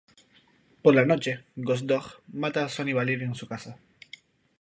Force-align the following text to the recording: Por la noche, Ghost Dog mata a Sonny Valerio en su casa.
Por 0.81 0.95
la 0.95 1.05
noche, 1.05 1.45
Ghost 1.55 1.83
Dog 1.85 2.05
mata 2.29 2.65
a 2.65 2.69
Sonny 2.69 2.91
Valerio 2.91 3.27
en 3.27 3.35
su 3.35 3.45
casa. 3.47 3.77